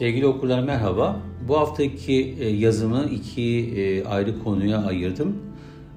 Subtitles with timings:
[0.00, 1.20] Sevgili okurlar merhaba.
[1.48, 3.42] Bu haftaki e, yazımı iki
[3.76, 5.36] e, ayrı konuya ayırdım.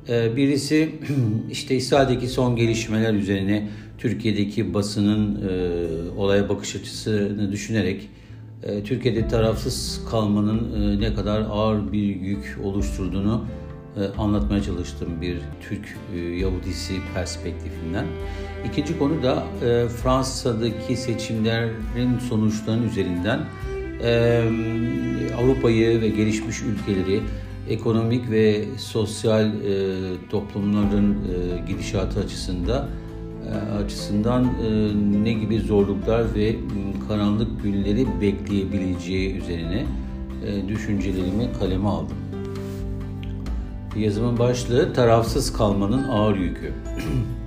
[0.10, 0.90] E, birisi
[1.52, 5.42] işte İsrail'deki son gelişmeler üzerine Türkiye'deki basının
[6.18, 8.10] olaya bakış açısını düşünerek
[8.86, 13.46] Türkiye'de tarafsız kalmanın ne kadar ağır bir yük oluşturduğunu
[14.18, 15.98] anlatmaya çalıştım bir Türk
[16.42, 18.06] Yahudisi perspektifinden.
[18.66, 19.44] İkinci konu da
[20.04, 23.40] Fransa'daki seçimlerin sonuçlarının üzerinden
[25.38, 27.22] Avrupa'yı ve gelişmiş ülkeleri
[27.70, 29.52] ekonomik ve sosyal
[30.30, 31.18] toplumların
[31.68, 32.88] gidişatı açısında
[33.84, 34.54] açısından
[35.24, 36.56] ne gibi zorluklar ve
[37.08, 39.86] karanlık günleri bekleyebileceği üzerine
[40.68, 42.18] düşüncelerimi kaleme aldım.
[43.98, 46.74] Yazımın başlığı tarafsız kalmanın ağır yükü.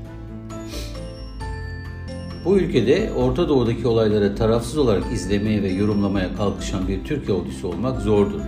[2.46, 8.00] Bu ülkede Orta Doğu'daki olayları tarafsız olarak izlemeye ve yorumlamaya kalkışan bir Türk Yahudisi olmak
[8.00, 8.40] zordur.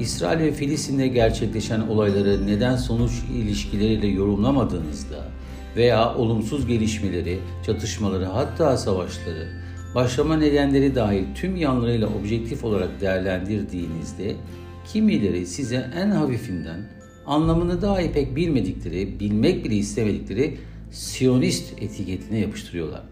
[0.00, 5.28] İsrail ve Filistin'de gerçekleşen olayları neden sonuç ilişkileriyle yorumlamadığınızda
[5.76, 9.48] veya olumsuz gelişmeleri, çatışmaları hatta savaşları,
[9.94, 14.34] başlama nedenleri dahil tüm yanlarıyla objektif olarak değerlendirdiğinizde
[14.92, 16.80] kimileri size en hafifinden
[17.26, 20.58] anlamını dahi pek bilmedikleri, bilmek bile istemedikleri
[20.90, 23.11] Siyonist etiketine yapıştırıyorlar.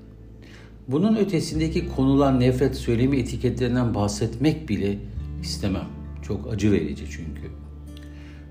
[0.91, 4.99] Bunun ötesindeki konular nefret söylemi etiketlerinden bahsetmek bile
[5.43, 5.85] istemem.
[6.23, 7.51] Çok acı verici çünkü.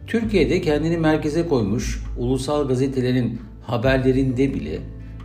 [0.08, 4.80] Türkiye'de kendini merkeze koymuş ulusal gazetelerin haberlerinde bile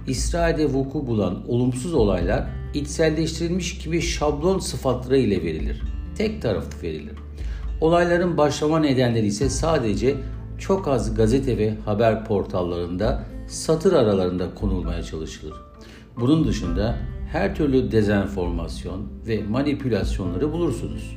[0.07, 5.83] İsrail'de vuku bulan olumsuz olaylar içselleştirilmiş gibi şablon sıfatları ile verilir.
[6.17, 7.15] Tek taraflı verilir.
[7.81, 10.15] Olayların başlama nedenleri ise sadece
[10.59, 15.55] çok az gazete ve haber portallarında satır aralarında konulmaya çalışılır.
[16.21, 16.97] Bunun dışında
[17.33, 21.17] her türlü dezenformasyon ve manipülasyonları bulursunuz.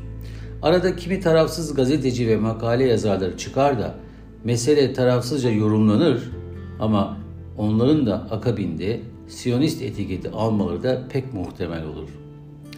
[0.62, 3.96] Arada kimi tarafsız gazeteci ve makale yazarları çıkar da
[4.44, 6.32] mesele tarafsızca yorumlanır
[6.80, 7.18] ama
[7.58, 12.10] onların da akabinde Siyonist etiketi almaları da pek muhtemel olur.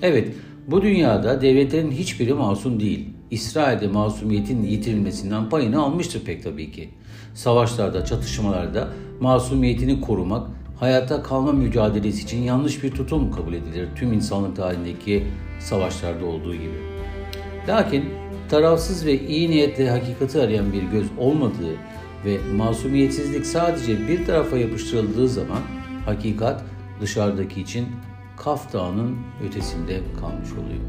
[0.01, 0.35] Evet,
[0.67, 3.09] bu dünyada devletlerin hiçbiri masum değil.
[3.31, 6.89] İsrail'de masumiyetin yitirilmesinden payını almıştır pek tabii ki.
[7.33, 8.87] Savaşlarda, çatışmalarda
[9.19, 10.47] masumiyetini korumak
[10.79, 15.27] hayatta kalma mücadelesi için yanlış bir tutum kabul edilir tüm insanlık tarihindeki
[15.59, 16.79] savaşlarda olduğu gibi.
[17.67, 18.05] Lakin
[18.49, 21.75] tarafsız ve iyi niyetle hakikati arayan bir göz olmadığı
[22.25, 25.59] ve masumiyetsizlik sadece bir tarafa yapıştırıldığı zaman
[26.05, 26.63] hakikat
[27.01, 27.87] dışarıdaki için
[28.37, 29.17] Kaf Dağı'nın
[29.47, 30.83] ötesinde kalmış oluyor.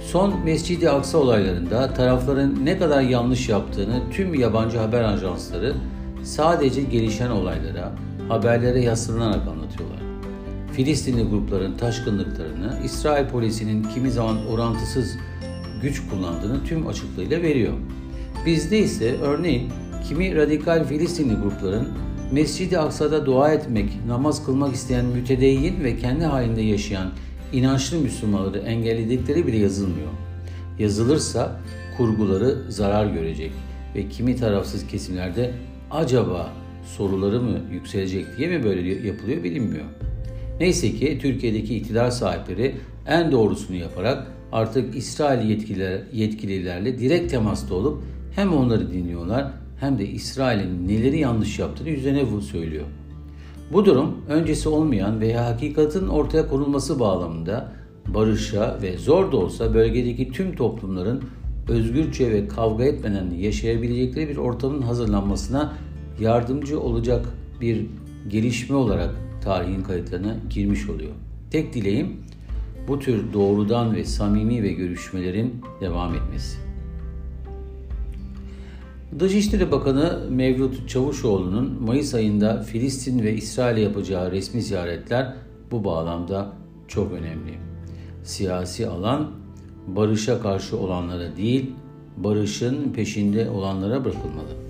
[0.00, 5.74] Son Mescid-i Aksa olaylarında tarafların ne kadar yanlış yaptığını tüm yabancı haber ajansları
[6.28, 7.92] sadece gelişen olaylara,
[8.28, 9.98] haberlere yaslanarak anlatıyorlar.
[10.72, 15.16] Filistinli grupların taşkınlıklarını İsrail polisinin kimi zaman orantısız
[15.82, 17.72] güç kullandığını tüm açıklığıyla veriyor.
[18.46, 19.72] Bizde ise örneğin
[20.08, 21.88] kimi radikal Filistinli grupların
[22.32, 27.10] Mescid-i Aksa'da dua etmek, namaz kılmak isteyen mütedeyyin ve kendi halinde yaşayan
[27.52, 30.08] inançlı Müslümanları engelledikleri bile yazılmıyor.
[30.78, 31.60] Yazılırsa
[31.96, 33.52] kurguları zarar görecek
[33.94, 35.50] ve kimi tarafsız kesimlerde
[35.90, 36.52] acaba
[36.96, 39.84] soruları mı yükselecek diye mi böyle yapılıyor bilinmiyor.
[40.60, 42.74] Neyse ki Türkiye'deki iktidar sahipleri
[43.06, 48.02] en doğrusunu yaparak artık İsrail yetkililer, yetkililerle direkt temasta olup
[48.34, 52.84] hem onları dinliyorlar hem de İsrail'in neleri yanlış yaptığını yüzüne söylüyor.
[53.72, 57.72] Bu durum öncesi olmayan veya hakikatin ortaya konulması bağlamında
[58.06, 61.22] barışa ve zor da olsa bölgedeki tüm toplumların
[61.68, 65.72] özgürce ve kavga etmeden yaşayabilecekleri bir ortamın hazırlanmasına
[66.20, 67.26] yardımcı olacak
[67.60, 67.86] bir
[68.28, 69.14] gelişme olarak
[69.44, 71.12] tarihin kayıtlarına girmiş oluyor.
[71.50, 72.16] Tek dileğim
[72.88, 76.58] bu tür doğrudan ve samimi ve görüşmelerin devam etmesi.
[79.18, 85.34] Dışişleri Bakanı Mevlut Çavuşoğlu'nun Mayıs ayında Filistin ve İsrail'e yapacağı resmi ziyaretler
[85.70, 86.52] bu bağlamda
[86.88, 87.54] çok önemli.
[88.24, 89.30] Siyasi alan
[89.96, 91.70] barışa karşı olanlara değil,
[92.16, 94.68] barışın peşinde olanlara bırakılmalı.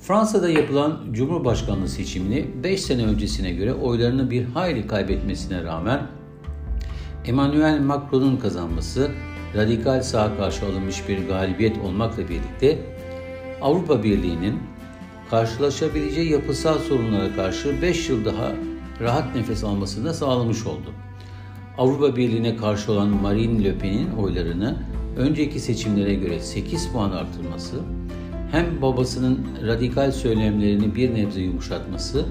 [0.00, 6.06] Fransa'da yapılan Cumhurbaşkanlığı seçimini 5 sene öncesine göre oylarını bir hayli kaybetmesine rağmen
[7.24, 9.10] Emmanuel Macron'un kazanması
[9.56, 12.78] radikal sağa karşı alınmış bir galibiyet olmakla birlikte
[13.62, 14.58] Avrupa Birliği'nin
[15.30, 18.52] karşılaşabileceği yapısal sorunlara karşı 5 yıl daha
[19.00, 20.92] rahat nefes almasını da sağlamış oldu.
[21.78, 24.76] Avrupa Birliği'ne karşı olan Marine Le Pen'in oylarını
[25.16, 27.76] önceki seçimlere göre 8 puan artırması,
[28.50, 32.26] hem babasının radikal söylemlerini bir nebze yumuşatması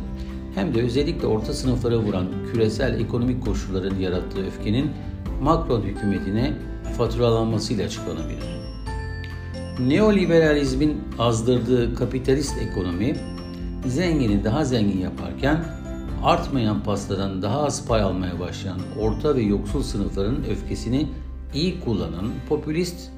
[0.55, 4.91] hem de özellikle orta sınıflara vuran küresel ekonomik koşulların yarattığı öfkenin
[5.41, 6.53] Macron hükümetine
[6.97, 8.59] faturalanmasıyla açıklanabilir.
[9.87, 13.15] Neoliberalizmin azdırdığı kapitalist ekonomi
[13.85, 15.78] zengini daha zengin yaparken
[16.23, 21.07] artmayan pastadan daha az pay almaya başlayan orta ve yoksul sınıfların öfkesini
[21.53, 23.11] iyi kullanan popülist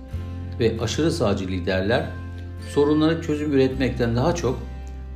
[0.59, 2.05] ve aşırı sağcı liderler
[2.73, 4.59] sorunları çözüm üretmekten daha çok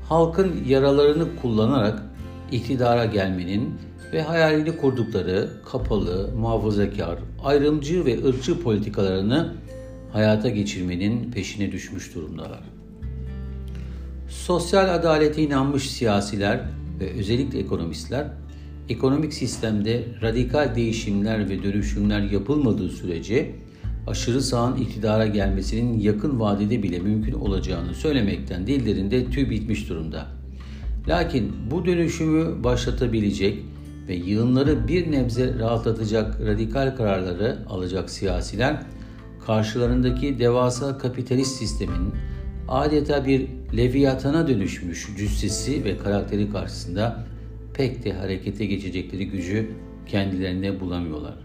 [0.10, 2.02] halkın yaralarını kullanarak
[2.52, 3.76] iktidara gelmenin
[4.14, 9.54] ve hayalini kurdukları kapalı, muhafazakar, ayrımcı ve ırkçı politikalarını
[10.14, 12.64] hayata geçirmenin peşine düşmüş durumdalar.
[14.30, 16.60] Sosyal adalete inanmış siyasiler
[17.00, 18.27] ve özellikle ekonomistler,
[18.89, 23.51] ekonomik sistemde radikal değişimler ve dönüşümler yapılmadığı sürece
[24.07, 30.27] aşırı sağın iktidara gelmesinin yakın vadede bile mümkün olacağını söylemekten dillerinde tüy bitmiş durumda.
[31.07, 33.59] Lakin bu dönüşümü başlatabilecek
[34.07, 38.81] ve yığınları bir nebze rahatlatacak radikal kararları alacak siyasiler
[39.45, 42.13] karşılarındaki devasa kapitalist sistemin
[42.68, 43.48] adeta bir
[43.78, 47.26] leviyatana dönüşmüş cüssesi ve karakteri karşısında
[47.74, 49.70] pek de harekete geçecekleri gücü
[50.06, 51.36] kendilerine bulamıyorlar.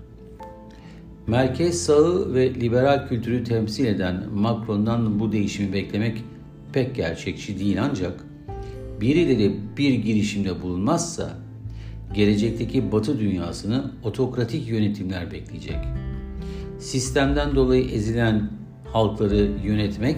[1.27, 6.25] Merkez sağı ve liberal kültürü temsil eden Macron'dan bu değişimi beklemek
[6.73, 8.25] pek gerçekçi değil ancak
[9.01, 11.31] birileri bir girişimde bulunmazsa
[12.15, 15.79] gelecekteki Batı dünyasını otokratik yönetimler bekleyecek.
[16.79, 18.51] Sistemden dolayı ezilen
[18.93, 20.17] halkları yönetmek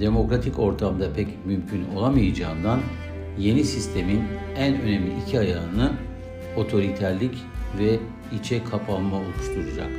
[0.00, 2.80] demokratik ortamda pek mümkün olamayacağından
[3.38, 4.20] yeni sistemin
[4.56, 5.92] en önemli iki ayağını
[6.56, 7.34] otoriterlik
[7.78, 7.98] ve
[8.38, 9.90] içe kapanma oluşturacak.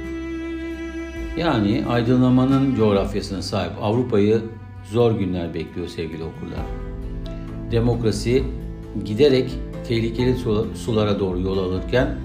[1.37, 4.41] Yani aydınlamanın coğrafyasına sahip Avrupa'yı
[4.91, 6.65] zor günler bekliyor sevgili okurlar.
[7.71, 8.43] Demokrasi
[9.05, 9.51] giderek
[9.87, 10.35] tehlikeli
[10.75, 12.17] sulara doğru yol alırken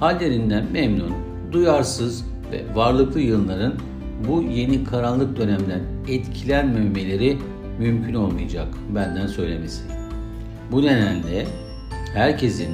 [0.00, 1.12] hallerinden memnun,
[1.52, 3.74] duyarsız ve varlıklı yığınların
[4.28, 7.38] bu yeni karanlık dönemden etkilenmemeleri
[7.78, 9.82] mümkün olmayacak benden söylemesi.
[10.72, 11.46] Bu nedenle
[12.14, 12.68] herkesin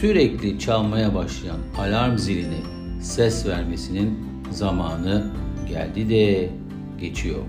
[0.00, 2.60] sürekli çalmaya başlayan alarm zilini
[3.00, 4.18] ses vermesinin
[4.50, 5.30] zamanı
[5.68, 6.50] geldi de
[7.00, 7.42] geçiyor.